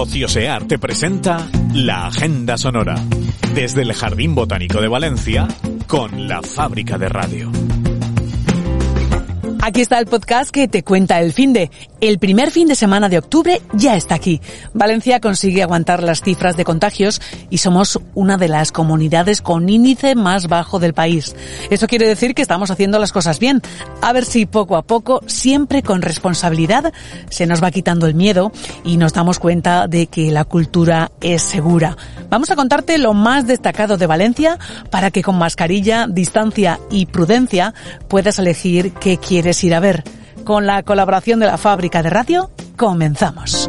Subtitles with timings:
[0.00, 2.94] Ociosear te presenta la Agenda Sonora.
[3.52, 5.48] Desde el Jardín Botánico de Valencia,
[5.88, 7.57] con la Fábrica de Radio.
[9.68, 11.70] Aquí está el podcast que te cuenta el fin de.
[12.00, 14.40] El primer fin de semana de octubre ya está aquí.
[14.72, 17.20] Valencia consigue aguantar las cifras de contagios
[17.50, 21.36] y somos una de las comunidades con índice más bajo del país.
[21.68, 23.60] Eso quiere decir que estamos haciendo las cosas bien.
[24.00, 26.90] A ver si poco a poco, siempre con responsabilidad,
[27.28, 28.52] se nos va quitando el miedo
[28.84, 31.94] y nos damos cuenta de que la cultura es segura.
[32.30, 34.58] Vamos a contarte lo más destacado de Valencia
[34.90, 37.74] para que con mascarilla, distancia y prudencia
[38.08, 40.04] puedas elegir qué quieres ir a ver.
[40.44, 43.68] Con la colaboración de la fábrica de radio, comenzamos.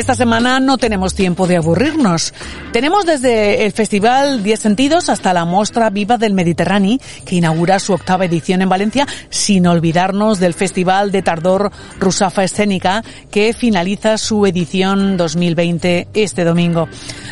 [0.00, 2.32] Esta semana no tenemos tiempo de aburrirnos.
[2.72, 7.92] Tenemos desde el Festival 10 Sentidos hasta la Mostra Viva del Mediterráneo, que inaugura su
[7.92, 14.46] octava edición en Valencia, sin olvidarnos del Festival de Tardor Rusafa Escénica, que finaliza su
[14.46, 16.88] edición 2020 este domingo.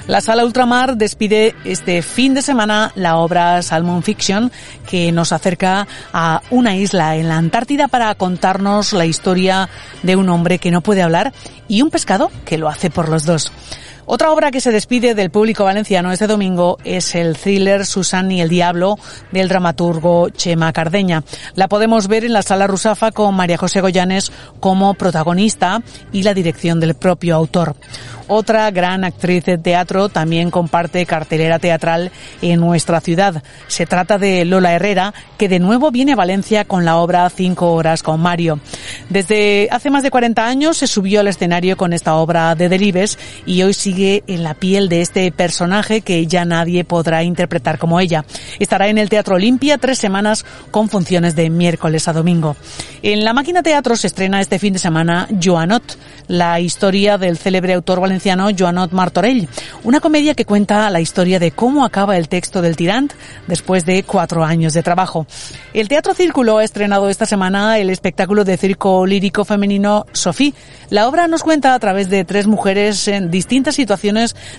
[0.09, 4.51] La Sala Ultramar despide este fin de semana la obra Salmon Fiction,
[4.89, 9.69] que nos acerca a una isla en la Antártida para contarnos la historia
[10.03, 11.35] de un hombre que no puede hablar
[11.69, 13.53] y un pescado que lo hace por los dos.
[14.11, 18.41] Otra obra que se despide del público valenciano este domingo es el thriller Susan y
[18.41, 18.97] el Diablo
[19.33, 21.25] del dramaturgo Chema Cardeña.
[21.57, 26.33] La podemos ver en la sala Rusafa con María José Goyanes como protagonista y la
[26.33, 27.77] dirección del propio autor.
[28.31, 32.13] Otra gran actriz de teatro también comparte cartelera teatral
[32.43, 33.43] en nuestra ciudad.
[33.69, 37.73] Se trata de Lola Herrera, que de nuevo viene a Valencia con la obra Cinco
[37.73, 38.61] horas con Mario.
[39.09, 43.19] Desde hace más de 40 años se subió al escenario con esta obra de Delibes
[43.47, 47.99] y hoy sigue en la piel de este personaje que ya nadie podrá interpretar como
[47.99, 48.25] ella.
[48.61, 52.57] Estará en el Teatro Olimpia tres semanas con funciones de miércoles a domingo.
[53.03, 55.99] En la máquina teatro se estrena este fin de semana Joanot,
[56.29, 59.49] la historia del célebre autor valenciano Joanot Martorell,
[59.83, 63.13] una comedia que cuenta la historia de cómo acaba el texto del Tirant
[63.49, 65.27] después de cuatro años de trabajo.
[65.75, 70.55] El Teatro Círculo ha estrenado esta semana el espectáculo de circo lírico femenino Sophie.
[70.91, 73.88] La obra nos cuenta a través de tres mujeres en distintas situaciones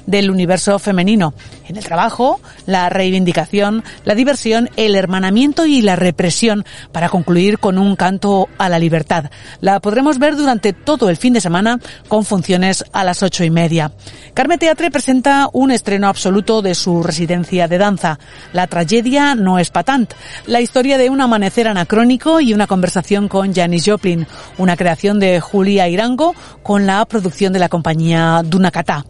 [0.06, 1.34] del universo femenino.
[1.68, 7.78] En el trabajo, la reivindicación, la diversión, el hermanamiento y la represión para concluir con
[7.78, 9.32] un canto a la libertad.
[9.62, 13.50] La podremos ver durante todo el fin de semana con funciones a las ocho y
[13.50, 13.92] media.
[14.40, 18.20] Carme Teatre presenta un estreno absoluto de su residencia de danza.
[18.54, 20.14] La tragedia no es patant.
[20.46, 24.26] La historia de un amanecer anacrónico y una conversación con Janis Joplin.
[24.58, 29.04] Una creación de Julia Irango con la producción de la compañía Dunacatá.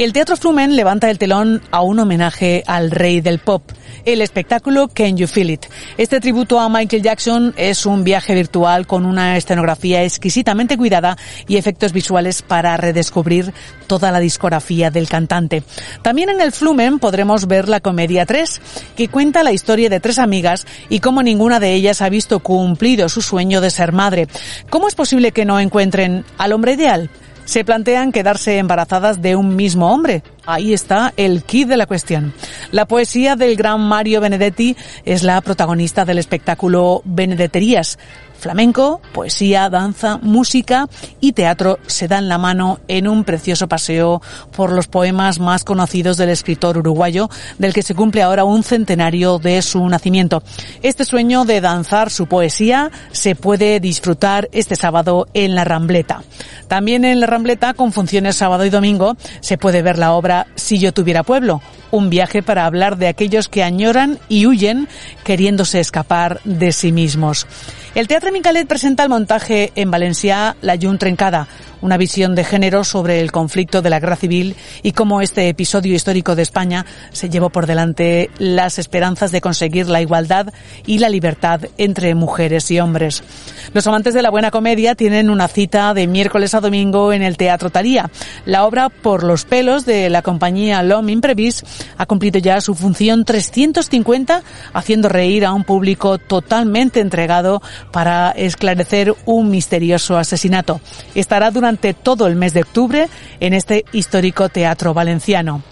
[0.00, 3.70] El Teatro Flumen levanta el telón a un homenaje al rey del pop,
[4.06, 5.66] el espectáculo Can You Feel It.
[5.98, 11.58] Este tributo a Michael Jackson es un viaje virtual con una escenografía exquisitamente cuidada y
[11.58, 13.52] efectos visuales para redescubrir
[13.86, 15.64] toda la discografía del cantante.
[16.00, 18.62] También en el Flumen podremos ver la comedia 3,
[18.96, 23.10] que cuenta la historia de tres amigas y cómo ninguna de ellas ha visto cumplido
[23.10, 24.28] su sueño de ser madre.
[24.70, 27.10] ¿Cómo es posible que no encuentren al hombre ideal?
[27.50, 30.22] Se plantean quedarse embarazadas de un mismo hombre.
[30.46, 32.32] Ahí está el kit de la cuestión.
[32.70, 37.98] La poesía del gran Mario Benedetti es la protagonista del espectáculo Benedeterías,
[38.40, 40.88] Flamenco, poesía, danza, música
[41.20, 44.22] y teatro se dan la mano en un precioso paseo
[44.56, 47.28] por los poemas más conocidos del escritor uruguayo,
[47.58, 50.42] del que se cumple ahora un centenario de su nacimiento.
[50.80, 56.22] Este sueño de danzar su poesía se puede disfrutar este sábado en la Rambleta.
[56.66, 60.78] También en la Rambleta, con funciones sábado y domingo, se puede ver la obra Si
[60.78, 64.88] yo tuviera pueblo, un viaje para hablar de aquellos que añoran y huyen
[65.24, 67.46] queriéndose escapar de sí mismos.
[67.92, 71.48] El Teatre Micalet presenta el montaje en Valencia La Jun Trencada,
[71.80, 75.94] una visión de género sobre el conflicto de la guerra civil y cómo este episodio
[75.94, 80.52] histórico de España se llevó por delante las esperanzas de conseguir la igualdad
[80.86, 83.24] y la libertad entre mujeres y hombres.
[83.72, 87.36] Los amantes de la buena comedia tienen una cita de miércoles a domingo en el
[87.36, 88.10] Teatro Taría.
[88.44, 91.64] La obra Por los pelos de la compañía Lom Imprevis
[91.96, 99.14] ha cumplido ya su función 350 haciendo reír a un público totalmente entregado para esclarecer
[99.26, 100.80] un misterioso asesinato.
[101.14, 103.08] Estará durante todo el mes de octubre
[103.40, 105.62] en este histórico teatro valenciano.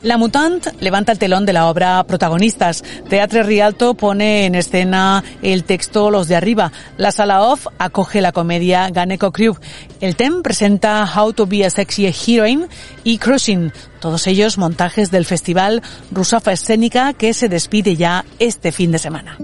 [0.00, 2.84] La Mutant levanta el telón de la obra Protagonistas.
[3.08, 6.70] Teatre Rialto pone en escena el texto Los de Arriba.
[6.96, 9.56] La Sala Off acoge la comedia Ganeco Crew.
[10.00, 12.68] El TEM presenta How to be a Sexy Heroine
[13.02, 13.72] y Crushing.
[13.98, 19.36] Todos ellos montajes del festival Rusafa Escénica que se despide ya este fin de semana.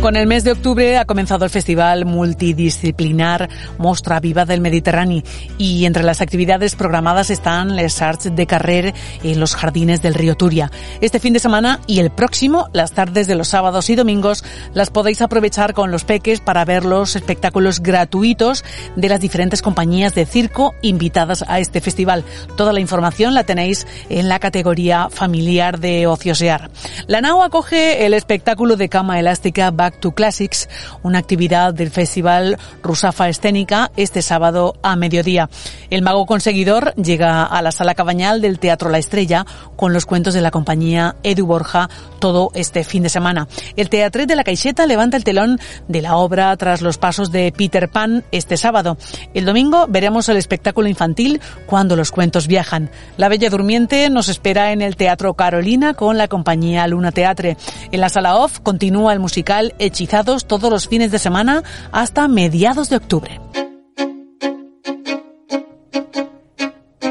[0.00, 3.48] Con el mes de octubre ha comenzado el festival multidisciplinar
[3.78, 5.24] Mostra Viva del Mediterráneo
[5.58, 10.36] y entre las actividades programadas están Les Arts de Carrer en los jardines del río
[10.36, 10.70] Turia.
[11.00, 14.90] Este fin de semana y el próximo, las tardes de los sábados y domingos, las
[14.90, 18.64] podéis aprovechar con los peques para ver los espectáculos gratuitos
[18.94, 22.24] de las diferentes compañías de circo invitadas a este festival.
[22.56, 26.70] Toda la información la tenéis en la categoría familiar de Ociosear.
[27.08, 30.68] La NAO acoge el espectáculo de cama elástica Back to Classics,
[31.02, 35.48] una actividad del Festival Rusafa Escénica este sábado a mediodía.
[35.88, 39.46] El mago conseguidor llega a la sala cabañal del Teatro La Estrella
[39.76, 41.88] con los cuentos de la compañía Edu Borja
[42.18, 43.48] todo este fin de semana.
[43.76, 47.50] El Teatro de la Caixeta levanta el telón de la obra tras los pasos de
[47.56, 48.98] Peter Pan este sábado.
[49.32, 52.90] El domingo veremos el espectáculo infantil Cuando los cuentos viajan.
[53.16, 57.56] La Bella Durmiente nos espera en el Teatro Carolina con la compañía Luna Teatre.
[57.90, 62.90] En la sala off continúa el musical Hechizados todos los fines de semana hasta mediados
[62.90, 63.40] de octubre.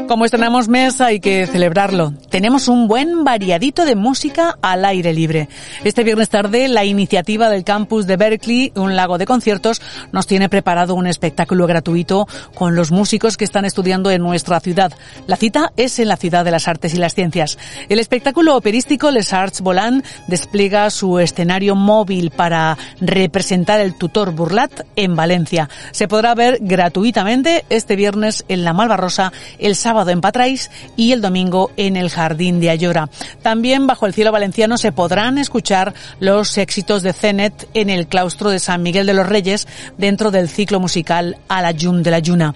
[0.08, 2.14] Como estrenamos mes hay que celebrarlo.
[2.38, 5.48] Tenemos un buen variadito de música al aire libre.
[5.82, 9.82] Este viernes tarde la iniciativa del campus de Berkeley, un lago de conciertos,
[10.12, 14.92] nos tiene preparado un espectáculo gratuito con los músicos que están estudiando en nuestra ciudad.
[15.26, 17.58] La cita es en la ciudad de las artes y las ciencias.
[17.88, 24.82] El espectáculo operístico Les Arts Volant despliega su escenario móvil para representar el tutor Burlat
[24.94, 25.68] en Valencia.
[25.90, 31.20] Se podrá ver gratuitamente este viernes en la Malvarrosa, el sábado en Patrais y el
[31.20, 33.08] domingo en el Jardín de Ayora.
[33.42, 38.50] También bajo el cielo valenciano se podrán escuchar los éxitos de Zenet en el claustro
[38.50, 39.66] de San Miguel de los Reyes
[39.96, 42.54] dentro del ciclo musical A la de la Yuna.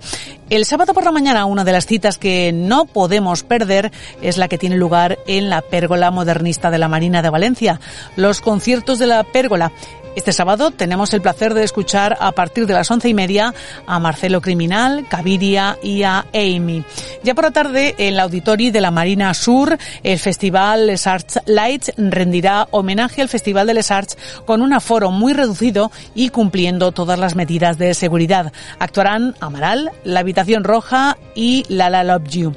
[0.51, 3.91] El sábado por la mañana una de las citas que no podemos perder
[4.21, 7.81] es la que tiene lugar en la Pérgola Modernista de la Marina de Valencia.
[8.17, 9.73] Los conciertos de la Pérgola
[10.15, 13.55] este sábado tenemos el placer de escuchar a partir de las once y media
[13.87, 16.85] a Marcelo Criminal, Caviria y a Amy.
[17.23, 21.41] Ya por la tarde, en la Auditori de la Marina Sur, el Festival Les Arts
[21.47, 26.93] Lights rendirá homenaje al Festival de Les Arts con un aforo muy reducido y cumpliendo
[26.93, 28.53] todas las medidas de seguridad.
[28.79, 32.53] Actuarán Amaral, La Habitación Roja y La La Love You.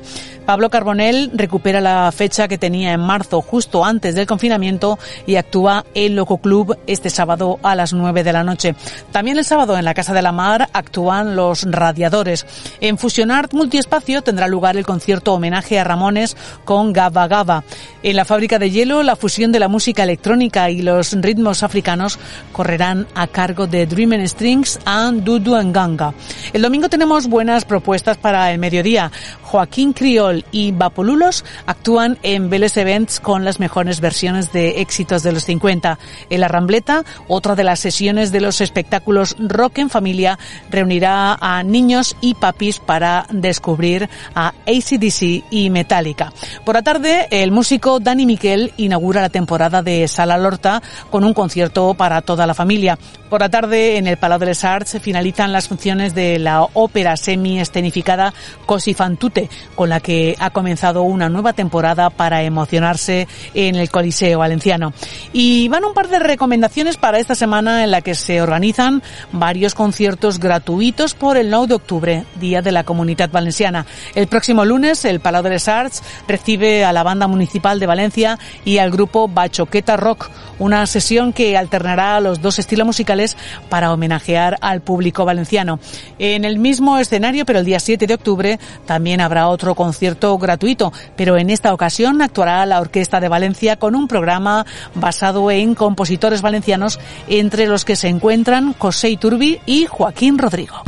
[0.46, 5.86] Pablo Carbonell recupera la fecha que tenía en marzo, justo antes del confinamiento, y actúa
[5.96, 8.76] en Loco Club este sábado a las 9 de la noche.
[9.12, 12.46] También el sábado en la Casa de la Mar actúan los Radiadores.
[12.82, 17.64] En Fusionart Multiespacio tendrá lugar el concierto homenaje a Ramones con Gaba Gaba.
[18.04, 22.20] En la fábrica de hielo, la fusión de la música electrónica y los ritmos africanos
[22.52, 26.14] correrán a cargo de Dream Strings and Dudu Nganga.
[26.54, 29.12] El domingo tenemos buenas propuestas para el mediodía.
[29.42, 35.32] Joaquín Criol y Vapolulos actúan en Vélez Events con las mejores versiones de éxitos de
[35.32, 35.98] los 50.
[36.30, 37.04] En la Rambleta,
[37.36, 40.40] otra de las sesiones de los espectáculos Rock en Familia
[40.70, 46.32] reunirá a niños y papis para descubrir a ACDC y Metallica.
[46.64, 51.34] Por la tarde, el músico Dani Miquel inaugura la temporada de Sala Lorta con un
[51.34, 52.98] concierto para toda la familia.
[53.30, 57.18] Por la tarde, en el Palau de les Arts, finalizan las funciones de la ópera
[57.18, 58.34] semi-escenificada
[58.66, 63.90] Cosi fan tutte, con la que ha comenzado una nueva temporada para emocionarse en el
[63.90, 64.94] Coliseo Valenciano.
[65.34, 69.02] Y van un par de recomendaciones para esta semana en la que se organizan
[69.32, 73.88] varios conciertos gratuitos por el 9 de octubre, Día de la Comunidad Valenciana.
[74.14, 78.38] El próximo lunes, el Palau de les Arts recibe a la Banda Municipal de Valencia
[78.64, 80.30] y al grupo Bachoqueta Rock,
[80.60, 83.38] una sesión que alternará los dos estilos musicales
[83.70, 85.80] para homenajear al público valenciano.
[86.20, 90.94] En el mismo escenario, pero el día 7 de octubre, también habrá otro concierto gratuito,
[91.16, 94.64] pero en esta ocasión actuará la Orquesta de Valencia con un programa
[94.94, 100.84] basado en compositores valencianos, entre los que se encuentran José Iturbi y Joaquín Rodrigo.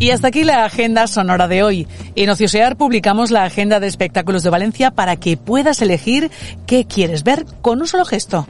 [0.00, 1.86] Y hasta aquí la agenda sonora de hoy.
[2.16, 6.30] En Ociosear publicamos la agenda de espectáculos de Valencia para que puedas elegir
[6.66, 8.46] qué quieres ver con un solo gesto.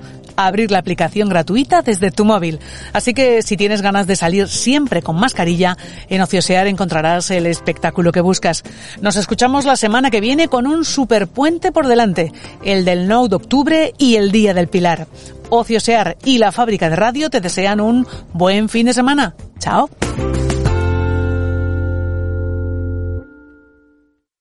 [0.46, 2.60] Abrir la aplicación gratuita desde tu móvil.
[2.92, 5.76] Así que si tienes ganas de salir siempre con mascarilla,
[6.08, 8.62] en Ociosear encontrarás el espectáculo que buscas.
[9.00, 12.32] Nos escuchamos la semana que viene con un superpuente por delante,
[12.64, 15.06] el del 9 de octubre y el Día del Pilar.
[15.50, 19.34] Ociosear y la fábrica de radio te desean un buen fin de semana.
[19.58, 19.90] Chao.